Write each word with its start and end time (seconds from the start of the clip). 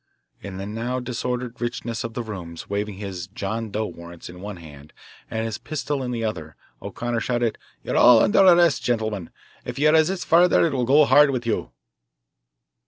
In 0.41 0.57
the 0.57 0.65
now 0.65 0.99
disordered 0.99 1.61
richness 1.61 2.03
of 2.03 2.15
the 2.15 2.23
rooms, 2.23 2.67
waving 2.67 2.95
his 2.95 3.27
"John 3.27 3.69
Doe" 3.69 3.85
warrants 3.85 4.29
in 4.29 4.41
one 4.41 4.57
hand 4.57 4.93
and 5.29 5.45
his 5.45 5.59
pistol 5.59 6.01
in 6.01 6.09
the 6.09 6.23
other, 6.23 6.55
O'Connor 6.81 7.19
shouted 7.19 7.59
"you're 7.83 7.95
all 7.95 8.19
under 8.23 8.39
arrest, 8.39 8.81
gentlemen. 8.83 9.29
If 9.63 9.77
you 9.77 9.91
resist 9.91 10.25
further 10.25 10.65
it 10.65 10.73
will 10.73 10.85
go 10.85 11.05
hard 11.05 11.29
with 11.29 11.45
you." 11.45 11.69